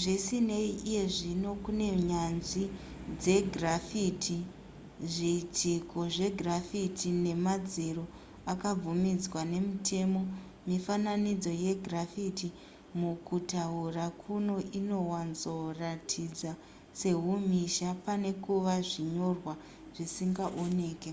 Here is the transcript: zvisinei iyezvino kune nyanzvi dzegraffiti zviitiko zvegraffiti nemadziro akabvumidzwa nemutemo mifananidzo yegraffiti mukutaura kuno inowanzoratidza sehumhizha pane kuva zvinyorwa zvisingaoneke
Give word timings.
zvisinei 0.00 0.70
iyezvino 0.90 1.50
kune 1.64 1.88
nyanzvi 2.10 2.64
dzegraffiti 3.20 4.36
zviitiko 5.12 5.98
zvegraffiti 6.14 7.08
nemadziro 7.24 8.04
akabvumidzwa 8.52 9.40
nemutemo 9.52 10.20
mifananidzo 10.68 11.52
yegraffiti 11.64 12.48
mukutaura 13.00 14.06
kuno 14.22 14.56
inowanzoratidza 14.78 16.52
sehumhizha 17.00 17.88
pane 18.04 18.30
kuva 18.44 18.74
zvinyorwa 18.90 19.54
zvisingaoneke 19.94 21.10